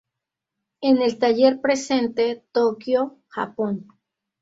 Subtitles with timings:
[0.81, 3.85] En el ""Taller Presente"", Tokio, Japón.